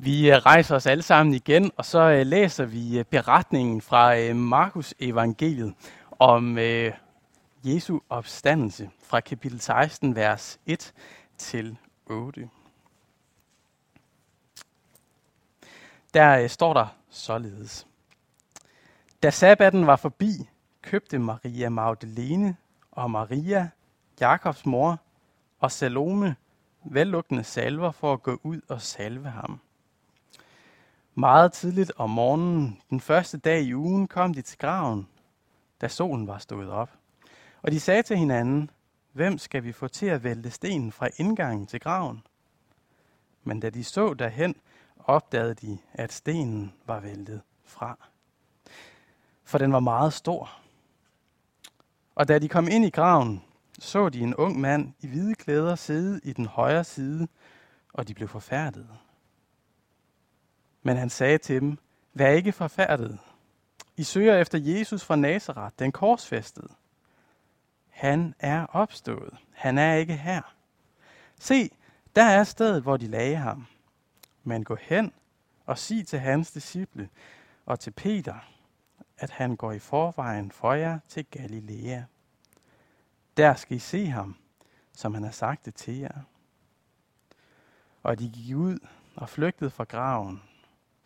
Vi 0.00 0.30
øh, 0.30 0.36
rejser 0.36 0.76
os 0.76 0.86
alle 0.86 1.02
sammen 1.02 1.34
igen, 1.34 1.70
og 1.76 1.84
så 1.84 1.98
øh, 1.98 2.26
læser 2.26 2.64
vi 2.64 2.98
øh, 2.98 3.04
beretningen 3.04 3.80
fra 3.80 4.34
Markus 4.34 4.94
evangeliet 4.98 5.74
om 6.18 6.58
Jesu 7.64 8.00
opstandelse 8.08 8.90
fra 9.02 9.20
kapitel 9.20 9.60
16, 9.60 10.16
vers 10.16 10.60
1 10.66 10.92
til 11.38 11.76
8. 12.06 12.48
Der 16.14 16.48
står 16.48 16.74
der 16.74 16.86
således. 17.10 17.86
Da 19.22 19.30
sabbaten 19.30 19.86
var 19.86 19.96
forbi, 19.96 20.48
købte 20.82 21.18
Maria 21.18 21.68
Magdalene 21.68 22.56
og 22.90 23.10
Maria, 23.10 23.70
Jakobs 24.20 24.66
mor, 24.66 25.00
og 25.60 25.72
Salome 25.72 26.36
vellugtende 26.84 27.44
salver 27.44 27.90
for 27.90 28.12
at 28.12 28.22
gå 28.22 28.40
ud 28.42 28.60
og 28.68 28.80
salve 28.80 29.28
ham. 29.28 29.60
Meget 31.18 31.52
tidligt 31.52 31.92
om 31.96 32.10
morgenen, 32.10 32.80
den 32.90 33.00
første 33.00 33.38
dag 33.38 33.62
i 33.62 33.74
ugen, 33.74 34.08
kom 34.08 34.34
de 34.34 34.42
til 34.42 34.58
graven, 34.58 35.08
da 35.80 35.88
solen 35.88 36.26
var 36.26 36.38
stået 36.38 36.70
op. 36.70 36.90
Og 37.62 37.72
de 37.72 37.80
sagde 37.80 38.02
til 38.02 38.16
hinanden, 38.16 38.70
hvem 39.12 39.38
skal 39.38 39.64
vi 39.64 39.72
få 39.72 39.88
til 39.88 40.06
at 40.06 40.24
vælte 40.24 40.50
stenen 40.50 40.92
fra 40.92 41.08
indgangen 41.16 41.66
til 41.66 41.80
graven? 41.80 42.22
Men 43.44 43.60
da 43.60 43.70
de 43.70 43.84
så 43.84 44.14
derhen, 44.14 44.54
opdagede 44.98 45.54
de, 45.54 45.78
at 45.92 46.12
stenen 46.12 46.72
var 46.86 47.00
væltet 47.00 47.40
fra. 47.64 48.08
For 49.44 49.58
den 49.58 49.72
var 49.72 49.80
meget 49.80 50.12
stor. 50.12 50.50
Og 52.14 52.28
da 52.28 52.38
de 52.38 52.48
kom 52.48 52.68
ind 52.68 52.84
i 52.84 52.90
graven, 52.90 53.44
så 53.78 54.08
de 54.08 54.20
en 54.20 54.34
ung 54.34 54.60
mand 54.60 54.92
i 55.00 55.06
hvide 55.06 55.34
klæder 55.34 55.74
sidde 55.74 56.20
i 56.24 56.32
den 56.32 56.46
højre 56.46 56.84
side, 56.84 57.28
og 57.92 58.08
de 58.08 58.14
blev 58.14 58.28
forfærdede. 58.28 58.88
Men 60.88 60.96
han 60.96 61.10
sagde 61.10 61.38
til 61.38 61.60
dem, 61.60 61.78
vær 62.14 62.28
ikke 62.28 62.52
forfærdet. 62.52 63.18
I 63.96 64.02
søger 64.02 64.36
efter 64.36 64.58
Jesus 64.58 65.04
fra 65.04 65.16
Nazareth, 65.16 65.74
den 65.78 65.92
korsfæstede. 65.92 66.68
Han 67.88 68.34
er 68.38 68.66
opstået. 68.66 69.38
Han 69.52 69.78
er 69.78 69.94
ikke 69.94 70.16
her. 70.16 70.54
Se, 71.40 71.70
der 72.16 72.22
er 72.22 72.44
stedet, 72.44 72.82
hvor 72.82 72.96
de 72.96 73.06
lagde 73.06 73.36
ham. 73.36 73.66
Men 74.44 74.64
gå 74.64 74.76
hen 74.80 75.12
og 75.66 75.78
sig 75.78 76.06
til 76.06 76.18
hans 76.18 76.52
disciple 76.52 77.08
og 77.66 77.80
til 77.80 77.90
Peter, 77.90 78.48
at 79.18 79.30
han 79.30 79.56
går 79.56 79.72
i 79.72 79.78
forvejen 79.78 80.50
for 80.50 80.72
jer 80.72 80.98
til 81.08 81.26
Galilea. 81.30 82.02
Der 83.36 83.54
skal 83.54 83.76
I 83.76 83.80
se 83.80 84.06
ham, 84.06 84.36
som 84.92 85.14
han 85.14 85.22
har 85.22 85.30
sagt 85.30 85.64
det 85.64 85.74
til 85.74 85.96
jer. 85.96 86.20
Og 88.02 88.18
de 88.18 88.30
gik 88.30 88.56
ud 88.56 88.78
og 89.16 89.28
flygtede 89.28 89.70
fra 89.70 89.84
graven, 89.84 90.42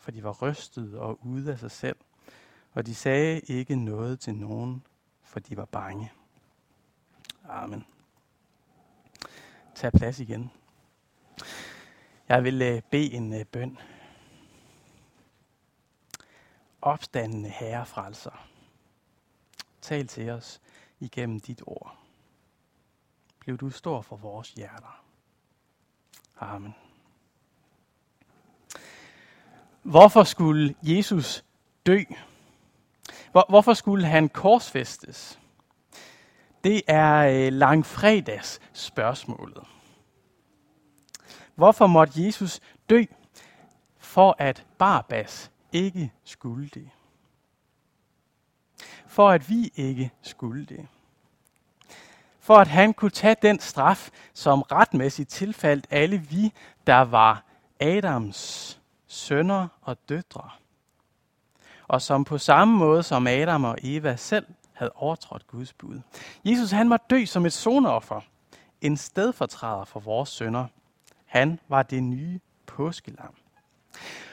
for 0.03 0.11
de 0.11 0.25
var 0.25 0.33
rystet 0.43 0.99
og 0.99 1.27
ude 1.27 1.53
af 1.53 1.59
sig 1.59 1.71
selv. 1.71 1.97
Og 2.73 2.87
de 2.87 2.95
sagde 2.95 3.41
ikke 3.41 3.77
noget 3.77 4.21
til 4.21 4.35
nogen, 4.35 4.87
for 5.23 5.41
de 5.41 5.57
var 5.57 5.65
bange. 5.65 6.13
Amen. 7.49 7.87
Tag 9.75 9.93
plads 9.93 10.21
igen. 10.21 10.51
Jeg 12.29 12.45
vil 12.45 12.63
øh, 12.63 12.83
bede 12.91 13.13
en 13.13 13.35
øh, 13.35 13.45
bøn. 13.45 13.79
Opstandende 16.83 17.49
Herre 17.49 17.87
frelser. 17.87 18.49
Tal 19.81 20.07
til 20.07 20.31
os 20.31 20.61
igennem 21.01 21.41
dit 21.41 21.63
ord. 21.67 21.97
Bliv 23.39 23.59
du 23.59 23.71
stor 23.71 24.01
for 24.01 24.17
vores 24.17 24.53
hjerter. 24.53 25.05
Amen. 26.37 26.75
Hvorfor 29.83 30.23
skulle 30.23 30.75
Jesus 30.83 31.45
dø? 31.87 31.99
Hvor, 33.33 33.47
hvorfor 33.49 33.75
skulle 33.75 34.07
han 34.07 34.29
korsfæstes? 34.29 35.39
Det 36.65 36.83
er 36.87 37.47
øh, 37.47 37.53
langfredags 37.53 38.61
spørgsmålet. 38.73 39.65
Hvorfor 41.55 41.87
måtte 41.87 42.27
Jesus 42.27 42.61
dø? 42.91 43.05
For 43.99 44.37
at 44.39 44.67
Barbas 44.79 45.51
ikke 45.73 46.13
skulle 46.25 46.69
det. 46.69 46.91
For 49.07 49.31
at 49.31 49.49
vi 49.49 49.73
ikke 49.77 50.11
skulle 50.23 50.67
det. 50.67 50.87
For 52.41 52.55
at 52.55 52.69
han 52.69 52.95
kunne 52.95 53.11
tage 53.11 53.37
den 53.43 53.61
straf, 53.61 54.11
som 54.35 54.63
retmæssigt 54.63 55.29
tilfaldt 55.29 55.87
alle 55.91 56.19
vi, 56.19 56.53
der 56.87 57.01
var 57.01 57.45
Adams 57.81 58.82
sønner 59.13 59.69
og 59.83 59.97
døtre. 60.09 60.51
Og 61.89 62.03
som 62.03 62.25
på 62.25 62.39
samme 62.39 62.77
måde 62.77 63.03
som 63.03 63.27
Adam 63.27 63.65
og 63.65 63.79
Eva 63.83 64.17
selv 64.17 64.47
havde 64.73 64.93
overtrådt 64.95 65.47
Guds 65.47 65.73
bud. 65.73 66.01
Jesus 66.45 66.71
han 66.71 66.91
var 66.91 66.97
død 67.11 67.27
som 67.27 67.47
et 67.47 67.53
sonoffer, 67.53 68.21
en 68.81 68.97
stedfortræder 68.97 69.85
for 69.85 70.01
vores 70.01 70.29
sønner. 70.29 70.67
Han 71.27 71.59
var 71.69 71.83
det 71.83 72.03
nye 72.03 72.41
påskelam. 72.67 73.35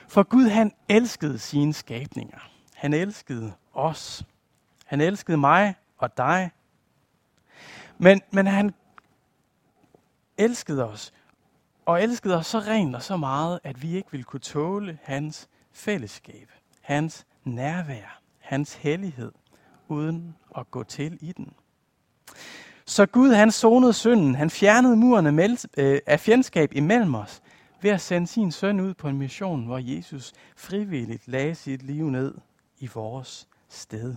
For 0.07 0.23
Gud 0.23 0.49
han 0.49 0.73
elskede 0.89 1.39
sine 1.39 1.73
skabninger. 1.73 2.39
Han 2.73 2.93
elskede 2.93 3.53
os. 3.73 4.23
Han 4.85 5.01
elskede 5.01 5.37
mig 5.37 5.75
og 5.97 6.17
dig. 6.17 6.51
Men, 7.97 8.21
men 8.31 8.47
han 8.47 8.73
elskede 10.37 10.89
os 10.89 11.13
og 11.89 12.03
elskede 12.03 12.35
os 12.35 12.47
så 12.47 12.59
rent 12.59 12.95
og 12.95 13.03
så 13.03 13.17
meget, 13.17 13.59
at 13.63 13.81
vi 13.81 13.95
ikke 13.95 14.11
ville 14.11 14.23
kunne 14.23 14.39
tåle 14.39 14.99
hans 15.03 15.49
fællesskab, 15.71 16.51
hans 16.81 17.25
nærvær, 17.43 18.21
hans 18.39 18.73
hellighed, 18.73 19.31
uden 19.87 20.35
at 20.57 20.71
gå 20.71 20.83
til 20.83 21.17
i 21.21 21.31
den. 21.31 21.53
Så 22.85 23.05
Gud 23.05 23.29
han 23.31 23.51
sonede 23.51 23.93
synden, 23.93 24.35
han 24.35 24.49
fjernede 24.49 24.95
murene 24.95 25.57
øh, 25.77 25.99
af 26.07 26.19
fjendskab 26.19 26.71
imellem 26.73 27.15
os, 27.15 27.41
ved 27.81 27.91
at 27.91 28.01
sende 28.01 28.27
sin 28.27 28.51
søn 28.51 28.79
ud 28.79 28.93
på 28.93 29.07
en 29.07 29.17
mission, 29.17 29.65
hvor 29.65 29.77
Jesus 29.77 30.33
frivilligt 30.55 31.27
lagde 31.27 31.55
sit 31.55 31.83
liv 31.83 32.09
ned 32.09 32.35
i 32.79 32.89
vores 32.93 33.47
sted. 33.69 34.15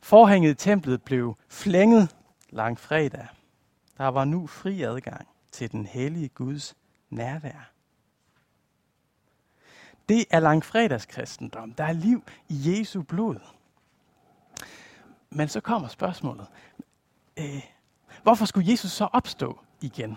Forhænget 0.00 0.50
i 0.50 0.54
templet 0.54 1.02
blev 1.02 1.36
flænget 1.48 2.16
lang 2.50 2.78
fredag. 2.78 3.26
Der 3.98 4.08
var 4.08 4.24
nu 4.24 4.46
fri 4.46 4.82
adgang 4.82 5.28
til 5.50 5.72
den 5.72 5.86
hellige 5.86 6.28
Guds 6.28 6.76
nærvær. 7.10 7.72
Det 10.08 10.24
er 10.30 10.40
langfredagskristendom. 10.40 11.72
Der 11.72 11.84
er 11.84 11.92
liv 11.92 12.24
i 12.48 12.78
Jesu 12.78 13.02
blod. 13.02 13.40
Men 15.30 15.48
så 15.48 15.60
kommer 15.60 15.88
spørgsmålet. 15.88 16.46
Øh, 17.36 17.62
hvorfor 18.22 18.44
skulle 18.44 18.70
Jesus 18.70 18.90
så 18.90 19.08
opstå 19.12 19.60
igen? 19.80 20.16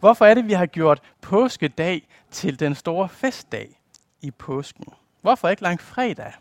Hvorfor 0.00 0.26
er 0.26 0.34
det, 0.34 0.46
vi 0.46 0.52
har 0.52 0.66
gjort 0.66 1.02
påskedag 1.20 2.08
til 2.30 2.60
den 2.60 2.74
store 2.74 3.08
festdag 3.08 3.80
i 4.20 4.30
påsken? 4.30 4.86
Hvorfor 5.20 5.48
ikke 5.48 5.62
langfredag? 5.62 6.32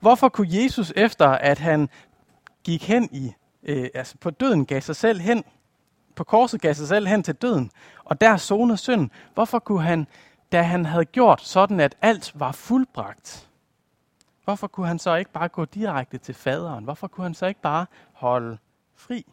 Hvorfor 0.00 0.28
kunne 0.28 0.48
Jesus, 0.50 0.92
efter 0.96 1.28
at 1.28 1.58
han 1.58 1.88
gik 2.66 2.88
hen 2.88 3.08
i, 3.12 3.32
øh, 3.62 3.88
altså 3.94 4.16
på 4.18 4.30
døden, 4.30 4.66
gav 4.66 4.80
sig 4.80 4.96
selv 4.96 5.20
hen, 5.20 5.44
på 6.14 6.24
korset 6.24 6.60
gav 6.60 6.74
sig 6.74 6.88
selv 6.88 7.06
hen 7.06 7.22
til 7.22 7.34
døden, 7.34 7.70
og 8.04 8.20
der 8.20 8.36
zonede 8.36 8.78
synd. 8.78 9.10
Hvorfor 9.34 9.58
kunne 9.58 9.82
han, 9.82 10.06
da 10.52 10.62
han 10.62 10.84
havde 10.84 11.04
gjort 11.04 11.42
sådan, 11.42 11.80
at 11.80 11.96
alt 12.02 12.32
var 12.34 12.52
fuldbragt, 12.52 13.48
hvorfor 14.44 14.66
kunne 14.66 14.86
han 14.86 14.98
så 14.98 15.14
ikke 15.14 15.32
bare 15.32 15.48
gå 15.48 15.64
direkte 15.64 16.18
til 16.18 16.34
faderen? 16.34 16.84
Hvorfor 16.84 17.06
kunne 17.06 17.24
han 17.24 17.34
så 17.34 17.46
ikke 17.46 17.60
bare 17.60 17.86
holde 18.12 18.58
fri? 18.94 19.26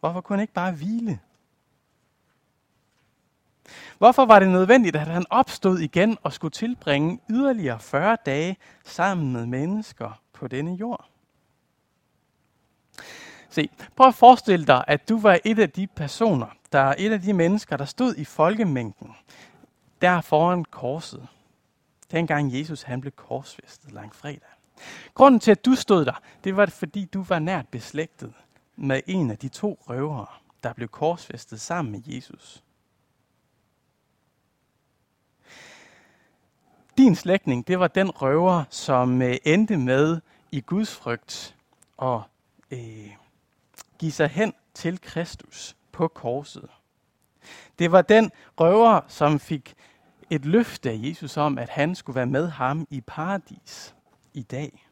Hvorfor 0.00 0.20
kunne 0.20 0.36
han 0.36 0.42
ikke 0.42 0.54
bare 0.54 0.72
hvile? 0.72 1.18
Hvorfor 3.98 4.24
var 4.24 4.38
det 4.38 4.48
nødvendigt, 4.48 4.96
at 4.96 5.06
han 5.06 5.24
opstod 5.30 5.78
igen 5.78 6.18
og 6.22 6.32
skulle 6.32 6.52
tilbringe 6.52 7.20
yderligere 7.30 7.80
40 7.80 8.16
dage 8.26 8.56
sammen 8.84 9.32
med 9.32 9.46
mennesker 9.46 10.22
på 10.32 10.48
denne 10.48 10.74
jord? 10.74 11.09
Se, 13.50 13.68
prøv 13.96 14.06
at 14.06 14.14
forestille 14.14 14.66
dig, 14.66 14.84
at 14.86 15.08
du 15.08 15.20
var 15.20 15.38
et 15.44 15.58
af 15.58 15.70
de 15.70 15.86
personer, 15.86 16.46
der 16.72 16.78
er 16.78 16.94
et 16.98 17.12
af 17.12 17.20
de 17.20 17.32
mennesker, 17.32 17.76
der 17.76 17.84
stod 17.84 18.14
i 18.14 18.24
folkemængden, 18.24 19.10
der 20.02 20.20
foran 20.20 20.64
korset. 20.64 21.26
Dengang 22.10 22.58
Jesus 22.58 22.82
han 22.82 23.00
blev 23.00 23.12
korsfæstet 23.12 23.92
lang 23.92 24.14
fredag. 24.14 24.48
Grunden 25.14 25.40
til, 25.40 25.50
at 25.50 25.64
du 25.64 25.74
stod 25.74 26.04
der, 26.04 26.20
det 26.44 26.56
var 26.56 26.66
fordi 26.66 27.04
du 27.04 27.22
var 27.22 27.38
nært 27.38 27.68
beslægtet 27.68 28.32
med 28.76 29.00
en 29.06 29.30
af 29.30 29.38
de 29.38 29.48
to 29.48 29.78
røvere, 29.80 30.26
der 30.62 30.72
blev 30.72 30.88
korsfæstet 30.88 31.60
sammen 31.60 31.92
med 31.92 32.00
Jesus. 32.06 32.62
Din 36.98 37.14
slægtning, 37.14 37.68
det 37.68 37.78
var 37.78 37.88
den 37.88 38.10
røver, 38.10 38.64
som 38.70 39.22
øh, 39.22 39.36
endte 39.44 39.76
med 39.76 40.20
i 40.50 40.60
Guds 40.60 40.94
frygt 40.94 41.56
og 41.96 42.22
øh, 42.70 43.16
give 43.98 44.12
sig 44.12 44.28
hen 44.28 44.54
til 44.74 45.00
Kristus 45.00 45.76
på 45.92 46.08
korset. 46.08 46.70
Det 47.78 47.92
var 47.92 48.02
den 48.02 48.30
røver, 48.60 49.00
som 49.08 49.40
fik 49.40 49.74
et 50.30 50.44
løfte 50.44 50.90
af 50.90 50.98
Jesus 50.98 51.36
om, 51.36 51.58
at 51.58 51.68
han 51.68 51.94
skulle 51.94 52.16
være 52.16 52.26
med 52.26 52.48
ham 52.48 52.86
i 52.90 53.00
paradis 53.00 53.94
i 54.34 54.42
dag. 54.42 54.86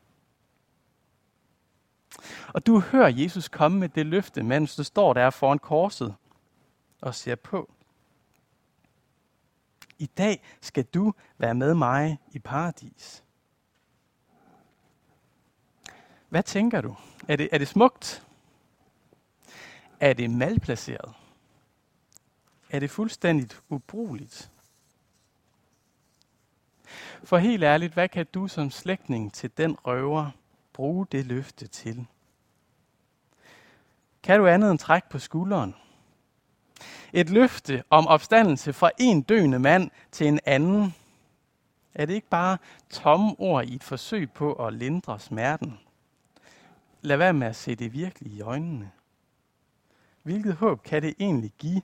Og 2.55 2.67
du 2.67 2.81
hører 2.81 3.09
Jesus 3.09 3.49
komme 3.49 3.79
med 3.79 3.89
det 3.89 4.07
løfte, 4.07 4.43
mens 4.43 4.77
du 4.77 4.85
står 4.85 5.13
der 5.13 5.31
foran 5.31 5.59
korset 5.59 6.15
og 7.01 7.15
ser 7.15 7.35
på. 7.35 7.73
I 9.99 10.07
dag 10.07 10.43
skal 10.61 10.85
du 10.85 11.13
være 11.39 11.55
med 11.55 11.75
mig 11.75 12.19
i 12.33 12.39
paradis. 12.39 13.25
Hvad 16.29 16.43
tænker 16.43 16.81
du? 16.81 16.97
Er 17.29 17.37
det, 17.37 17.49
er 17.53 17.59
det 17.59 17.69
smukt? 17.69 18.27
Er 20.01 20.13
det 20.13 20.31
malplaceret? 20.31 21.15
Er 22.71 22.79
det 22.81 22.91
fuldstændigt 22.91 23.63
ubrugeligt? 23.69 24.51
For 27.25 27.39
helt 27.39 27.65
ærligt, 27.65 27.95
hvad 27.95 28.09
kan 28.09 28.27
du 28.35 28.49
som 28.49 28.71
slægtning 28.71 29.33
til 29.33 29.51
den 29.57 29.77
røver 29.85 30.31
bruge 30.73 31.07
det 31.13 31.27
løfte 31.27 31.67
til? 31.67 32.07
Kan 34.23 34.39
du 34.39 34.47
andet 34.47 34.71
end 34.71 34.79
trække 34.79 35.09
på 35.11 35.19
skulderen? 35.19 35.75
Et 37.13 37.31
løfte 37.31 37.85
om 37.91 38.07
opstandelse 38.07 38.73
fra 38.73 38.91
en 38.99 39.23
døende 39.23 39.59
mand 39.59 39.91
til 40.13 40.27
en 40.27 40.41
anden. 40.45 40.95
Er 41.95 42.07
det 42.07 42.15
ikke 42.15 42.29
bare 42.29 42.59
tomme 42.91 43.35
ord 43.39 43.65
i 43.65 43.75
et 43.75 43.85
forsøg 43.85 44.33
på 44.33 44.53
at 44.53 44.73
lindre 44.73 45.21
smerten? 45.21 45.79
Lad 47.01 47.17
være 47.17 47.33
med 47.33 47.47
at 47.47 47.57
se 47.57 47.75
det 47.75 47.93
virkelig 47.93 48.33
i 48.33 48.41
øjnene. 48.41 48.91
Hvilket 50.23 50.55
håb 50.55 50.83
kan 50.83 51.03
det 51.03 51.15
egentlig 51.21 51.53
give 51.59 51.83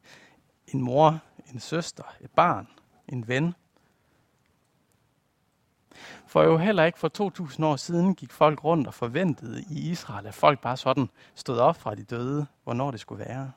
en 0.66 0.81
mor, 0.81 1.20
en 1.52 1.61
søster, 1.61 2.14
et 2.20 2.31
barn, 2.31 2.69
en 3.08 3.28
ven? 3.28 3.55
For 6.26 6.43
jo 6.43 6.58
heller 6.58 6.84
ikke 6.84 6.99
for 6.99 7.08
2000 7.08 7.66
år 7.66 7.76
siden 7.76 8.14
gik 8.14 8.32
folk 8.32 8.64
rundt 8.64 8.87
og 8.87 8.94
forventede 8.94 9.64
i 9.70 9.90
Israel, 9.90 10.26
at 10.26 10.34
folk 10.34 10.61
bare 10.61 10.76
sådan 10.76 11.08
stod 11.34 11.58
op 11.58 11.76
fra 11.76 11.94
de 11.94 12.05
døde, 12.05 12.46
hvornår 12.64 12.90
det 12.90 13.00
skulle 13.00 13.25
være. 13.25 13.52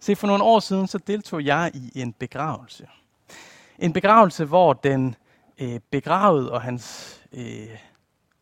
Se, 0.00 0.16
for 0.16 0.26
nogle 0.26 0.44
år 0.44 0.60
siden 0.60 0.86
så 0.86 0.98
deltog 0.98 1.44
jeg 1.44 1.70
i 1.74 2.00
en 2.00 2.12
begravelse. 2.12 2.88
En 3.78 3.92
begravelse, 3.92 4.44
hvor 4.44 4.72
den 4.72 5.16
øh, 5.58 5.80
begravet, 5.90 6.50
og 6.50 6.62
hans 6.62 7.16
øh, 7.32 7.78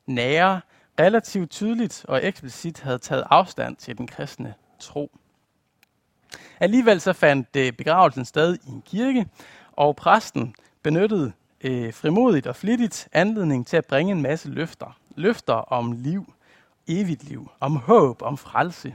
nære 0.06 0.60
relativt 1.00 1.50
tydeligt 1.50 2.04
og 2.08 2.26
eksplicit 2.26 2.80
havde 2.80 2.98
taget 2.98 3.24
afstand 3.30 3.76
til 3.76 3.98
den 3.98 4.06
kristne 4.06 4.54
tro. 4.80 5.18
Alligevel 6.60 7.00
så 7.00 7.12
fandt 7.12 7.56
øh, 7.56 7.72
begravelsen 7.72 8.24
sted 8.24 8.58
i 8.66 8.70
en 8.70 8.82
kirke, 8.86 9.26
og 9.72 9.96
præsten 9.96 10.54
benyttede 10.82 11.32
øh, 11.60 11.94
frimodigt 11.94 12.46
og 12.46 12.56
flittigt 12.56 13.08
anledning 13.12 13.66
til 13.66 13.76
at 13.76 13.86
bringe 13.86 14.12
en 14.12 14.22
masse 14.22 14.48
løfter. 14.50 14.98
Løfter 15.16 15.54
om 15.54 15.92
liv, 15.92 16.32
evigt 16.88 17.24
liv, 17.24 17.50
om 17.60 17.76
håb, 17.76 18.22
om 18.22 18.36
frelse. 18.36 18.94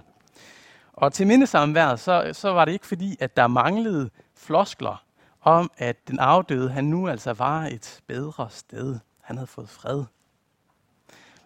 Og 0.93 1.13
til 1.13 1.27
mindesamværet, 1.27 1.99
så, 1.99 2.29
så 2.33 2.49
var 2.49 2.65
det 2.65 2.71
ikke 2.71 2.87
fordi, 2.87 3.17
at 3.19 3.37
der 3.37 3.47
manglede 3.47 4.09
floskler 4.35 5.03
om, 5.41 5.71
at 5.77 6.07
den 6.07 6.19
afdøde, 6.19 6.69
han 6.69 6.85
nu 6.85 7.07
altså 7.07 7.33
var 7.33 7.65
et 7.65 8.01
bedre 8.07 8.49
sted. 8.49 8.99
Han 9.21 9.37
havde 9.37 9.47
fået 9.47 9.69
fred. 9.69 10.05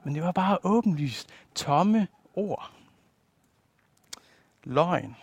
Men 0.04 0.16
det 0.16 0.24
var 0.24 0.32
bare 0.32 0.58
åbenlyst 0.64 1.30
tomme 1.56 2.08
ord. 2.34 2.72
Løgn. 4.64 5.16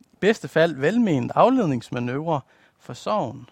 I 0.00 0.16
bedste 0.20 0.48
fald 0.48 0.74
velment 0.74 1.32
afledningsmanøvre 1.34 2.40
for 2.78 2.92
sorgen, 2.92 3.48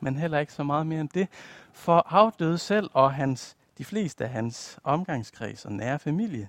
men 0.00 0.16
heller 0.16 0.38
ikke 0.38 0.52
så 0.52 0.62
meget 0.62 0.86
mere 0.86 1.00
end 1.00 1.08
det. 1.08 1.28
For 1.72 2.06
afdøde 2.06 2.58
selv 2.58 2.90
og 2.92 3.14
hans, 3.14 3.56
de 3.78 3.84
fleste 3.84 4.24
af 4.24 4.30
hans 4.30 4.78
omgangskreds 4.84 5.64
og 5.64 5.72
nære 5.72 5.98
familie, 5.98 6.48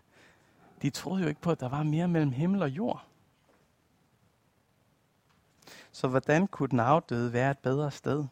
de 0.82 0.90
troede 0.90 1.22
jo 1.22 1.28
ikke 1.30 1.42
på, 1.42 1.52
at 1.52 1.60
der 1.60 1.70
var 1.70 1.84
mere 1.84 2.08
mellem 2.08 2.32
himmel 2.32 2.62
og 2.62 2.70
jord. 2.70 3.09
Så 6.00 6.08
hvordan 6.08 6.48
kunne 6.48 6.70
den 6.70 6.80
afdøde 6.80 7.34
være 7.34 7.52
et 7.52 7.58
bedre 7.58 7.92
sted? 7.92 8.26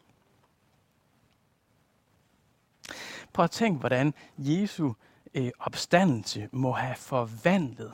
Prøv 3.32 3.44
at 3.44 3.50
tænke, 3.50 3.80
hvordan 3.80 4.14
Jesu 4.38 4.92
øh, 5.34 5.50
opstandelse 5.58 6.48
må 6.52 6.72
have 6.72 6.96
forvandlet 6.96 7.92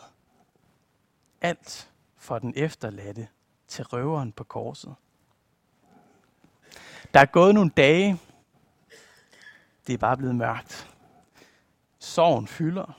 alt 1.40 1.90
for 2.16 2.38
den 2.38 2.52
efterladte 2.56 3.28
til 3.68 3.84
røveren 3.84 4.32
på 4.32 4.44
korset. 4.44 4.94
Der 7.14 7.20
er 7.20 7.26
gået 7.26 7.54
nogle 7.54 7.70
dage. 7.70 8.20
Det 9.86 9.92
er 9.92 9.98
bare 9.98 10.16
blevet 10.16 10.36
mørkt. 10.36 10.96
Sorgen 11.98 12.46
fylder. 12.46 12.98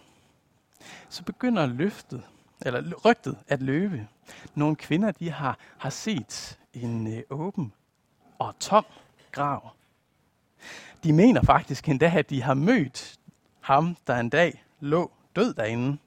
Så 1.10 1.24
begynder 1.24 1.66
løftet, 1.66 2.24
eller 2.62 2.94
rygtet 3.06 3.38
at 3.48 3.62
løbe. 3.62 4.08
Nogle 4.56 4.76
kvinder 4.76 5.12
de 5.12 5.32
har, 5.32 5.58
har 5.78 5.90
set 5.90 6.60
en 6.76 7.18
øh, 7.18 7.24
åben 7.30 7.74
og 8.40 8.60
tom 8.60 8.86
grav. 9.32 9.72
De 11.04 11.14
mener 11.14 11.44
faktisk 11.44 11.90
endda, 11.90 12.12
at 12.18 12.30
de 12.30 12.42
har 12.42 12.54
mødt 12.54 13.20
ham, 13.62 13.98
der 14.08 14.20
en 14.20 14.30
dag 14.30 14.64
lå 14.80 15.12
død 15.36 15.54
derinde. 15.54 15.98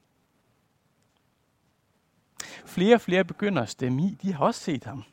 Flere 2.65 2.95
og 2.95 3.01
flere 3.01 3.23
begynder 3.23 3.61
at 3.61 3.69
stemme 3.69 4.03
i. 4.03 4.17
De 4.21 4.33
har 4.33 4.45
også 4.45 4.61
set 4.61 4.83
ham. 4.83 5.03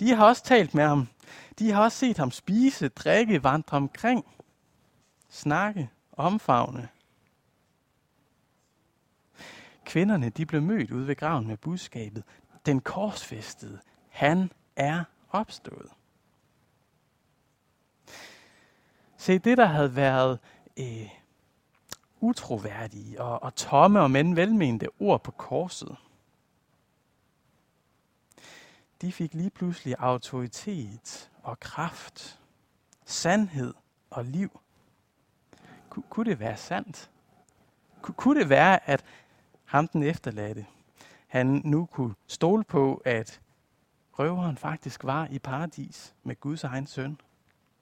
De 0.00 0.10
har 0.10 0.26
også 0.26 0.44
talt 0.44 0.74
med 0.74 0.84
ham. 0.84 1.08
De 1.58 1.70
har 1.70 1.82
også 1.82 1.98
set 1.98 2.18
ham 2.18 2.30
spise, 2.30 2.88
drikke, 2.88 3.42
vandre 3.42 3.76
omkring, 3.76 4.24
snakke, 5.28 5.90
omfavne. 6.12 6.88
Kvinderne 9.84 10.28
de 10.28 10.46
blev 10.46 10.62
mødt 10.62 10.90
ude 10.90 11.06
ved 11.06 11.16
graven 11.16 11.46
med 11.46 11.56
budskabet. 11.56 12.24
Den 12.66 12.80
korsfæstede, 12.80 13.80
han 14.08 14.50
er 14.76 15.04
opstået. 15.30 15.90
Se, 19.16 19.38
det 19.38 19.58
der 19.58 19.64
havde 19.64 19.96
været 19.96 20.38
øh, 20.76 21.10
utroværdige 22.20 23.20
og, 23.20 23.42
og 23.42 23.54
tomme 23.54 24.00
og 24.00 24.10
men 24.10 24.36
velmente 24.36 24.88
ord 25.00 25.22
på 25.24 25.30
korset, 25.30 25.96
de 29.00 29.12
fik 29.12 29.34
lige 29.34 29.50
pludselig 29.50 29.94
autoritet 29.98 31.30
og 31.42 31.60
kraft, 31.60 32.40
sandhed 33.04 33.74
og 34.10 34.24
liv. 34.24 34.60
Kunne 36.08 36.30
det 36.30 36.40
være 36.40 36.56
sandt? 36.56 37.10
Kunne 38.02 38.40
det 38.40 38.48
være, 38.48 38.90
at 38.90 39.04
ham 39.64 39.88
den 39.88 40.02
efterladte, 40.02 40.66
han 41.26 41.62
nu 41.64 41.86
kunne 41.86 42.14
stole 42.26 42.64
på, 42.64 43.02
at 43.04 43.40
røveren 44.18 44.56
faktisk 44.56 45.04
var 45.04 45.26
i 45.30 45.38
paradis 45.38 46.14
med 46.22 46.40
Guds 46.40 46.64
egen 46.64 46.86
søn. 46.86 47.20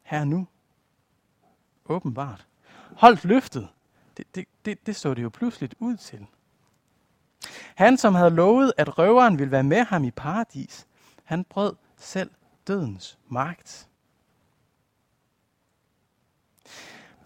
Her 0.02 0.24
nu. 0.24 0.46
Åbenbart. 1.84 2.46
Holdt 2.96 3.24
løftet. 3.24 3.68
Det, 4.16 4.34
det, 4.34 4.44
det, 4.64 4.86
det 4.86 4.96
så 4.96 5.14
det 5.14 5.22
jo 5.22 5.28
pludselig 5.28 5.70
ud 5.78 5.96
til. 5.96 6.26
Han, 7.74 7.96
som 7.96 8.14
havde 8.14 8.30
lovet, 8.30 8.72
at 8.76 8.98
røveren 8.98 9.38
ville 9.38 9.50
være 9.50 9.62
med 9.62 9.84
ham 9.84 10.04
i 10.04 10.10
paradis, 10.10 10.86
han 11.24 11.44
brød 11.44 11.76
selv 11.96 12.30
dødens 12.66 13.18
magt. 13.28 13.88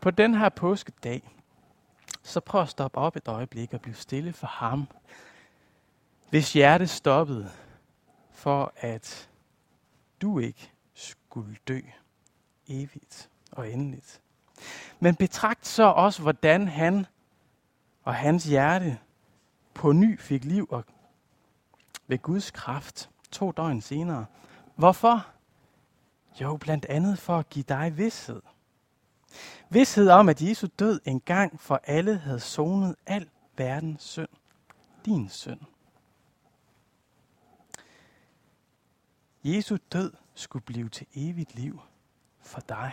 På 0.01 0.11
den 0.11 0.35
her 0.35 0.49
påskedag, 0.49 1.31
så 2.23 2.41
prøv 2.41 2.63
at 2.63 2.69
stoppe 2.69 2.99
op 2.99 3.17
et 3.17 3.29
øjeblik 3.29 3.75
og 3.75 3.81
blive 3.81 3.95
stille 3.95 4.33
for 4.33 4.47
ham. 4.47 4.89
Hvis 6.31 6.53
hjertet 6.53 6.91
stoppede 6.91 7.51
for, 8.39 8.73
at 8.77 9.29
du 10.23 10.39
ikke 10.39 10.73
skulle 10.95 11.57
dø 11.69 11.81
evigt 12.69 13.31
og 13.53 13.71
endeligt. 13.71 14.21
Men 15.01 15.17
betragt 15.17 15.67
så 15.67 15.83
også, 15.83 16.23
hvordan 16.23 16.69
han 16.69 17.07
og 18.03 18.15
hans 18.15 18.45
hjerte 18.45 18.99
på 19.75 19.93
ny 19.93 20.21
fik 20.21 20.45
liv 20.45 20.67
og 20.71 20.85
ved 22.07 22.19
Guds 22.19 22.51
kraft 22.51 23.11
to 23.33 23.53
døgn 23.53 23.81
senere. 23.81 24.27
Hvorfor? 24.77 25.27
Jo, 26.41 26.57
blandt 26.57 26.85
andet 26.85 27.19
for 27.19 27.39
at 27.39 27.49
give 27.49 27.65
dig 27.69 27.97
vidshed. 27.97 28.43
Vidshed 29.71 30.09
om, 30.09 30.29
at 30.29 30.43
Jesus 30.43 30.71
død 30.79 31.01
engang 31.05 31.61
for 31.61 31.81
alle 31.85 32.19
havde 32.19 32.41
sonet 32.41 32.97
al 33.07 33.29
verdens 33.57 34.03
synd. 34.03 34.29
Din 35.05 35.29
synd. 35.29 35.61
Jesu 39.45 39.77
død 39.93 40.13
skulle 40.35 40.63
blive 40.63 40.89
til 40.89 41.07
evigt 41.15 41.55
liv 41.55 41.81
for 42.43 42.61
dig. 42.61 42.93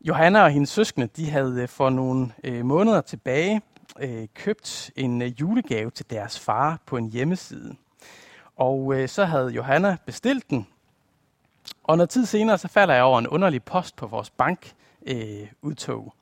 Johanna 0.00 0.42
og 0.42 0.50
hendes 0.50 0.70
søskende, 0.70 1.06
de 1.06 1.30
havde 1.30 1.62
øh, 1.62 1.68
for 1.68 1.90
nogle 1.90 2.32
øh, 2.44 2.64
måneder 2.64 3.00
tilbage 3.00 3.62
øh, 4.00 4.28
købt 4.34 4.90
en 4.96 5.22
øh, 5.22 5.40
julegave 5.40 5.90
til 5.90 6.10
deres 6.10 6.40
far 6.40 6.78
på 6.86 6.96
en 6.96 7.10
hjemmeside. 7.10 7.76
Og 8.56 8.94
øh, 8.94 9.08
så 9.08 9.24
havde 9.24 9.48
Johanna 9.48 9.96
bestilt 10.06 10.50
den, 10.50 10.66
og 11.84 11.96
noget 11.96 12.10
tid 12.10 12.26
senere, 12.26 12.58
så 12.58 12.68
falder 12.68 12.94
jeg 12.94 13.04
over 13.04 13.18
en 13.18 13.28
underlig 13.28 13.62
post 13.62 13.96
på 13.96 14.06
vores 14.06 14.30
bankudtog. 14.30 14.78
Øh, 15.06 15.48
udtog. 15.62 16.14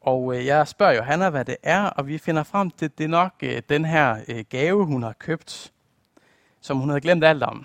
og 0.00 0.36
øh, 0.36 0.46
jeg 0.46 0.68
spørger 0.68 0.92
Johanna, 0.92 1.30
hvad 1.30 1.44
det 1.44 1.56
er, 1.62 1.82
og 1.82 2.06
vi 2.06 2.18
finder 2.18 2.42
frem 2.42 2.70
til, 2.70 2.84
at 2.84 2.98
det 2.98 3.04
er 3.04 3.08
nok 3.08 3.32
øh, 3.42 3.62
den 3.68 3.84
her 3.84 4.16
øh, 4.28 4.44
gave, 4.48 4.84
hun 4.84 5.02
har 5.02 5.12
købt, 5.12 5.72
som 6.60 6.76
hun 6.76 6.88
havde 6.88 7.00
glemt 7.00 7.24
alt 7.24 7.42
om. 7.42 7.64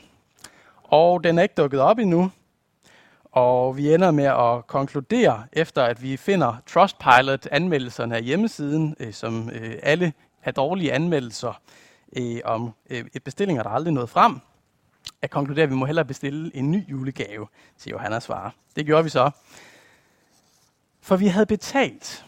Og 0.84 1.24
den 1.24 1.38
er 1.38 1.44
ikke 1.44 1.56
dukket 1.58 1.80
op 1.80 2.00
endnu, 2.00 2.32
og 3.32 3.78
vi 3.78 3.94
ender 3.94 4.12
med 4.12 4.24
at 4.24 4.68
konkludere, 4.68 5.44
efter 5.54 5.84
at 5.84 6.04
vi 6.04 6.18
finder 6.18 6.56
Trustpilot-anmeldelserne 6.68 8.16
af 8.16 8.24
hjemmesiden, 8.24 8.96
øh, 9.00 9.14
som 9.14 9.50
øh, 9.50 9.76
alle 9.84 10.14
er 10.44 10.52
dårlige 10.52 10.94
anmeldelser 10.94 11.62
øh, 12.18 12.40
om 12.46 12.72
øh, 12.90 13.06
bestillinger, 13.24 13.64
der 13.64 13.70
aldrig 13.70 13.94
nåede 13.94 14.08
frem, 14.08 14.40
at 15.22 15.30
konkludere, 15.30 15.64
at 15.64 15.70
vi 15.70 15.76
må 15.76 15.86
hellere 15.86 16.06
bestille 16.06 16.56
en 16.56 16.72
ny 16.72 16.90
julegave 16.90 17.48
til 17.78 17.90
Johannas 17.90 18.28
far. 18.28 18.56
Det 18.76 18.86
gjorde 18.86 19.04
vi 19.04 19.10
så. 19.10 19.32
For 21.02 21.16
vi 21.16 21.28
havde 21.28 21.46
betalt, 21.46 22.26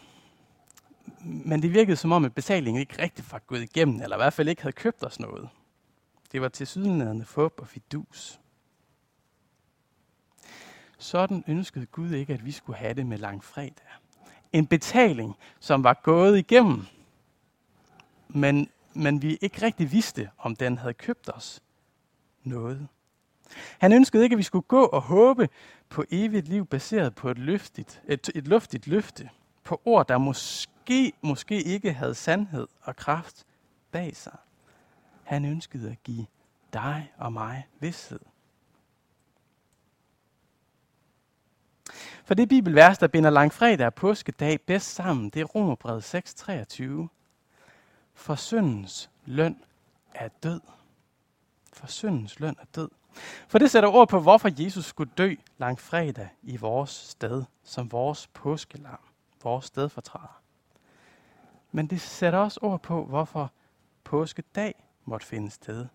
men 1.20 1.62
det 1.62 1.74
virkede 1.74 1.96
som 1.96 2.12
om, 2.12 2.24
at 2.24 2.34
betalingen 2.34 2.80
ikke 2.80 3.02
rigtig 3.02 3.24
var 3.30 3.38
gået 3.38 3.62
igennem, 3.62 4.02
eller 4.02 4.16
i 4.16 4.18
hvert 4.18 4.32
fald 4.32 4.48
ikke 4.48 4.62
havde 4.62 4.76
købt 4.76 5.04
os 5.04 5.20
noget. 5.20 5.48
Det 6.32 6.40
var 6.40 6.48
til 6.48 6.66
sydenladende 6.66 7.24
fup 7.24 7.60
og 7.60 7.68
fidus. 7.68 8.40
Sådan 10.98 11.44
ønskede 11.46 11.86
Gud 11.86 12.10
ikke, 12.10 12.34
at 12.34 12.44
vi 12.44 12.52
skulle 12.52 12.78
have 12.78 12.94
det 12.94 13.06
med 13.06 13.18
langfredag. 13.18 13.86
En 14.52 14.66
betaling, 14.66 15.36
som 15.60 15.84
var 15.84 16.00
gået 16.02 16.38
igennem, 16.38 16.86
men, 18.28 18.68
men 18.94 19.22
vi 19.22 19.38
ikke 19.40 19.62
rigtig 19.62 19.92
vidste, 19.92 20.30
om 20.38 20.56
den 20.56 20.78
havde 20.78 20.94
købt 20.94 21.30
os 21.34 21.62
noget. 22.42 22.88
Han 23.78 23.92
ønskede 23.92 24.22
ikke, 24.22 24.34
at 24.34 24.38
vi 24.38 24.42
skulle 24.42 24.62
gå 24.68 24.84
og 24.84 25.02
håbe 25.02 25.48
på 25.88 26.04
evigt 26.10 26.48
liv 26.48 26.66
baseret 26.66 27.14
på 27.14 27.30
et, 27.30 27.38
løftigt, 27.38 28.02
et, 28.08 28.30
et 28.34 28.48
luftigt 28.48 28.86
løfte, 28.86 29.30
på 29.64 29.80
ord, 29.84 30.08
der 30.08 30.18
måske, 30.18 31.12
måske 31.22 31.62
ikke 31.62 31.92
havde 31.92 32.14
sandhed 32.14 32.66
og 32.82 32.96
kraft 32.96 33.46
bag 33.90 34.16
sig. 34.16 34.36
Han 35.28 35.44
ønskede 35.44 35.90
at 35.90 36.02
give 36.02 36.26
dig 36.72 37.12
og 37.16 37.32
mig 37.32 37.66
vidsthed. 37.80 38.20
For 42.24 42.34
det 42.34 42.48
bibelvers, 42.48 42.98
der 42.98 43.08
binder 43.08 43.30
langfredag 43.30 43.86
og 43.86 43.94
påskedag 43.94 44.60
bedst 44.60 44.94
sammen, 44.94 45.30
det 45.30 45.40
er 45.40 45.44
Romerbrevet 45.44 46.14
6:23. 46.14 47.08
For 48.14 48.34
syndens 48.34 49.10
løn 49.24 49.62
er 50.14 50.28
død. 50.28 50.60
For 51.72 51.86
syndens 51.86 52.40
løn 52.40 52.56
er 52.60 52.66
død. 52.74 52.88
For 53.48 53.58
det 53.58 53.70
sætter 53.70 53.88
ord 53.88 54.08
på, 54.08 54.20
hvorfor 54.20 54.62
Jesus 54.64 54.84
skulle 54.84 55.12
dø 55.18 55.34
langfredag 55.58 56.28
i 56.42 56.56
vores 56.56 56.90
sted, 56.90 57.44
som 57.64 57.92
vores 57.92 58.26
påskelam, 58.26 59.00
vores 59.42 59.64
stedfortræder. 59.64 60.40
Men 61.72 61.86
det 61.86 62.00
sætter 62.00 62.38
også 62.38 62.60
ord 62.62 62.82
på, 62.82 63.04
hvorfor 63.04 63.52
påskedag 64.04 64.87
måtte 65.08 65.26
finde 65.26 65.50
sted. 65.50 65.86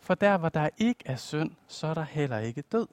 For 0.00 0.14
der, 0.14 0.36
hvor 0.36 0.48
der 0.48 0.68
ikke 0.78 1.02
er 1.06 1.16
synd, 1.16 1.50
så 1.68 1.86
er 1.86 1.94
der 1.94 2.02
heller 2.02 2.38
ikke 2.38 2.62
død. 2.62 2.86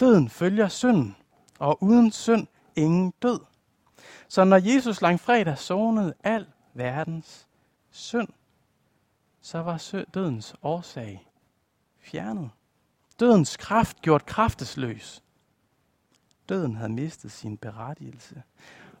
Døden 0.00 0.28
følger 0.28 0.68
synden, 0.68 1.16
og 1.58 1.82
uden 1.82 2.12
synd 2.12 2.46
ingen 2.76 3.12
død. 3.22 3.40
Så 4.28 4.44
når 4.44 4.56
Jesus 4.74 5.00
langfredag 5.00 5.58
sonede 5.58 6.14
al 6.24 6.46
verdens 6.74 7.48
synd, 7.90 8.28
så 9.40 9.58
var 9.58 10.04
dødens 10.14 10.54
årsag 10.62 11.28
fjernet. 11.98 12.50
Dødens 13.20 13.56
kraft 13.56 14.00
gjort 14.02 14.26
kraftesløs. 14.26 15.22
Døden 16.48 16.76
havde 16.76 16.92
mistet 16.92 17.32
sin 17.32 17.56
berettigelse. 17.56 18.42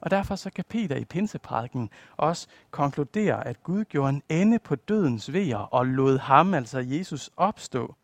Og 0.00 0.10
derfor 0.10 0.36
så 0.36 0.50
kan 0.50 0.64
Peter 0.68 0.96
i 0.96 1.04
Pinseprædiken 1.04 1.90
også 2.16 2.48
konkludere, 2.70 3.46
at 3.46 3.62
Gud 3.62 3.84
gjorde 3.84 4.10
en 4.10 4.22
ende 4.28 4.58
på 4.58 4.74
dødens 4.74 5.32
vejer 5.32 5.56
og 5.56 5.86
lod 5.86 6.18
ham, 6.18 6.54
altså 6.54 6.78
Jesus, 6.78 7.30
opstå. 7.36 7.94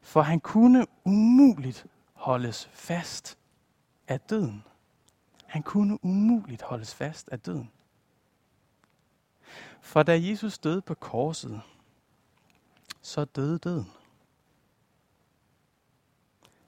For 0.00 0.22
han 0.22 0.40
kunne 0.40 0.86
umuligt 1.04 1.86
holdes 2.12 2.70
fast 2.72 3.38
af 4.08 4.20
døden. 4.20 4.64
Han 5.46 5.62
kunne 5.62 6.04
umuligt 6.04 6.62
holdes 6.62 6.94
fast 6.94 7.28
af 7.28 7.40
døden. 7.40 7.70
For 9.80 10.02
da 10.02 10.20
Jesus 10.20 10.58
døde 10.58 10.82
på 10.82 10.94
korset, 10.94 11.60
så 13.02 13.24
døde 13.24 13.58
døden. 13.58 13.90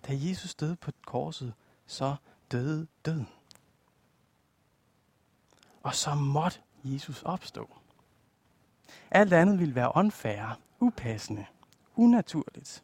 Da 0.08 0.12
Jesus 0.12 0.54
døde 0.54 0.76
på 0.76 0.90
korset, 1.06 1.54
så 1.86 2.16
døde 2.52 2.86
døden. 3.04 3.28
Og 5.82 5.94
så 5.94 6.14
måtte 6.14 6.58
Jesus 6.84 7.22
opstå. 7.22 7.70
Alt 9.10 9.32
andet 9.32 9.58
ville 9.58 9.74
være 9.74 9.92
åndfærre, 9.94 10.56
upassende, 10.80 11.46
unaturligt. 11.96 12.82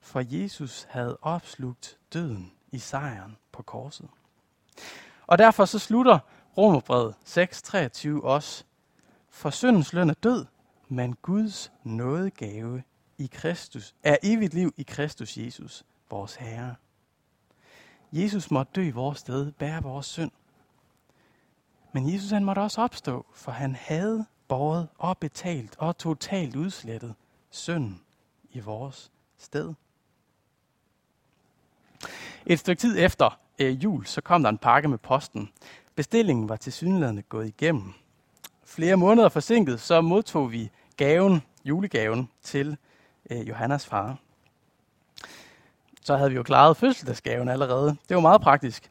For 0.00 0.22
Jesus 0.26 0.86
havde 0.90 1.18
opslugt 1.22 1.98
døden 2.12 2.52
i 2.72 2.78
sejren 2.78 3.36
på 3.52 3.62
korset. 3.62 4.08
Og 5.26 5.38
derfor 5.38 5.64
så 5.64 5.78
slutter 5.78 6.18
Romerbrevet 6.56 7.14
6:23 7.24 8.24
også. 8.24 8.64
For 9.28 9.50
syndens 9.50 9.92
løn 9.92 10.10
er 10.10 10.14
død, 10.14 10.46
men 10.88 11.16
Guds 11.22 11.72
nådegave 11.84 12.82
i 13.18 13.26
Kristus 13.32 13.94
er 14.02 14.16
evigt 14.22 14.54
liv 14.54 14.74
i 14.76 14.82
Kristus 14.82 15.36
Jesus, 15.36 15.84
vores 16.10 16.34
Herre. 16.34 16.74
Jesus 18.12 18.50
måtte 18.50 18.72
dø 18.74 18.82
i 18.82 18.90
vores 18.90 19.18
sted, 19.18 19.52
bære 19.52 19.82
vores 19.82 20.06
synd. 20.06 20.30
Men 21.92 22.14
Jesus 22.14 22.30
han 22.30 22.44
måtte 22.44 22.60
også 22.60 22.82
opstå, 22.82 23.26
for 23.34 23.52
han 23.52 23.74
havde 23.74 24.24
båret 24.48 24.88
og 24.98 25.18
betalt 25.18 25.76
og 25.78 25.98
totalt 25.98 26.56
udslettet 26.56 27.14
synden 27.50 28.00
i 28.52 28.60
vores 28.60 29.10
sted. 29.38 29.74
Et 32.46 32.58
stykke 32.58 32.80
tid 32.80 32.98
efter 32.98 33.38
øh, 33.58 33.84
jul, 33.84 34.06
så 34.06 34.20
kom 34.20 34.42
der 34.42 34.50
en 34.50 34.58
pakke 34.58 34.88
med 34.88 34.98
posten. 34.98 35.50
Bestillingen 35.94 36.48
var 36.48 36.56
til 36.56 36.72
synlædende 36.72 37.22
gået 37.22 37.46
igennem. 37.46 37.92
Flere 38.64 38.96
måneder 38.96 39.28
forsinket, 39.28 39.80
så 39.80 40.00
modtog 40.00 40.52
vi 40.52 40.70
gaven, 40.96 41.42
julegaven 41.64 42.28
til 42.42 42.76
øh, 43.30 43.48
Johannas 43.48 43.86
far. 43.86 44.16
Så 46.02 46.16
havde 46.16 46.30
vi 46.30 46.36
jo 46.36 46.42
klaret 46.42 46.76
fødselsdagsgaven 46.76 47.48
allerede. 47.48 47.96
Det 48.08 48.14
var 48.14 48.20
meget 48.20 48.40
praktisk. 48.40 48.90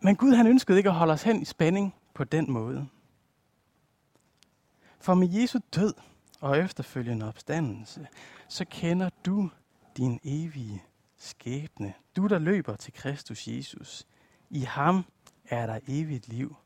Men 0.00 0.16
Gud 0.16 0.32
han 0.32 0.46
ønskede 0.46 0.78
ikke 0.78 0.90
at 0.90 0.94
holde 0.94 1.12
os 1.12 1.22
hen 1.22 1.42
i 1.42 1.44
spænding 1.44 1.94
på 2.20 2.24
den 2.24 2.50
måde. 2.50 2.88
For 4.98 5.14
med 5.14 5.28
Jesu 5.28 5.58
død 5.74 5.94
og 6.40 6.58
efterfølgende 6.58 7.28
opstandelse, 7.28 8.08
så 8.48 8.64
kender 8.64 9.10
du 9.26 9.50
din 9.96 10.20
evige 10.24 10.84
skæbne. 11.16 11.94
Du, 12.16 12.26
der 12.26 12.38
løber 12.38 12.76
til 12.76 12.92
Kristus 12.92 13.48
Jesus. 13.48 14.06
I 14.50 14.60
ham 14.60 15.04
er 15.44 15.66
der 15.66 15.80
evigt 15.88 16.28
liv. 16.28 16.56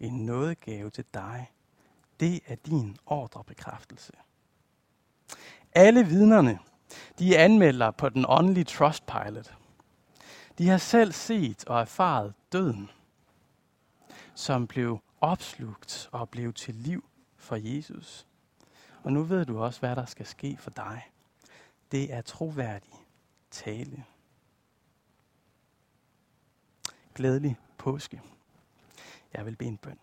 En 0.00 0.26
nådegave 0.26 0.90
til 0.90 1.04
dig. 1.14 1.50
Det 2.20 2.40
er 2.46 2.54
din 2.54 2.96
ordrebekræftelse. 3.06 4.12
Alle 5.72 6.06
vidnerne, 6.06 6.58
de 7.18 7.38
anmelder 7.38 7.90
på 7.90 8.08
den 8.08 8.24
åndelige 8.28 8.64
Trustpilot. 8.64 9.54
De 10.58 10.68
har 10.68 10.78
selv 10.78 11.12
set 11.12 11.64
og 11.64 11.80
erfaret 11.80 12.34
døden, 12.52 12.90
som 14.34 14.66
blev 14.66 14.98
opslugt 15.20 16.08
og 16.12 16.28
blev 16.28 16.52
til 16.52 16.74
liv 16.74 17.04
for 17.36 17.56
Jesus. 17.56 18.26
Og 19.02 19.12
nu 19.12 19.22
ved 19.22 19.44
du 19.44 19.62
også, 19.62 19.80
hvad 19.80 19.96
der 19.96 20.06
skal 20.06 20.26
ske 20.26 20.56
for 20.56 20.70
dig. 20.70 21.10
Det 21.92 22.12
er 22.12 22.22
troværdig 22.22 22.92
tale. 23.50 24.04
Glædelig 27.14 27.56
påske. 27.78 28.22
Jeg 29.32 29.46
vil 29.46 29.56
bede 29.56 29.68
en 29.68 29.76
bøn. 29.76 29.98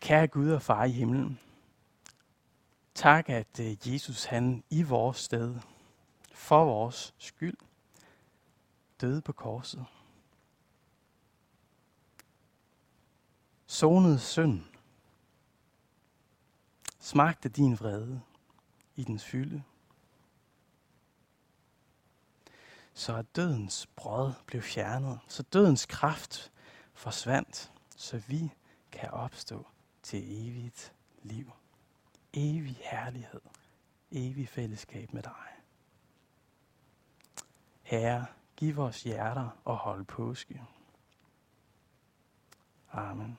Kære 0.00 0.26
Gud 0.26 0.50
og 0.50 0.62
far 0.62 0.84
i 0.84 0.90
himlen, 0.90 1.40
tak 2.94 3.28
at 3.30 3.60
øh, 3.60 3.92
Jesus 3.92 4.24
han 4.24 4.64
i 4.70 4.82
vores 4.82 5.16
sted, 5.16 5.56
for 6.32 6.64
vores 6.64 7.14
skyld, 7.18 7.56
døde 9.00 9.20
på 9.20 9.32
korset. 9.32 9.86
Sonede 13.74 14.18
synd. 14.18 14.62
Smagte 16.98 17.48
din 17.48 17.80
vrede 17.80 18.22
i 18.96 19.04
dens 19.04 19.24
fylde. 19.24 19.62
så 22.92 23.16
at 23.16 23.36
dødens 23.36 23.86
brød 23.96 24.32
blev 24.46 24.62
fjernet, 24.62 25.20
så 25.28 25.42
dødens 25.42 25.86
kraft 25.86 26.52
forsvandt, 26.92 27.72
så 27.96 28.18
vi 28.18 28.52
kan 28.92 29.10
opstå 29.10 29.66
til 30.02 30.48
evigt 30.48 30.94
liv. 31.22 31.52
Evig 32.32 32.78
herlighed. 32.82 33.40
Evig 34.10 34.48
fællesskab 34.48 35.12
med 35.12 35.22
dig. 35.22 35.62
Herre, 37.82 38.26
giv 38.56 38.76
vores 38.76 39.02
hjerter 39.02 39.48
og 39.64 39.76
hold 39.76 40.04
påske. 40.04 40.62
Amen. 42.92 43.38